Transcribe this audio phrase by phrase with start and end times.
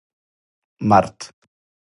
[0.83, 1.19] март